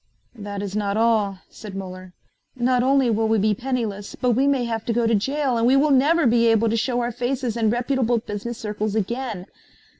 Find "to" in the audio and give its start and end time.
4.85-4.93, 5.05-5.13, 6.69-6.75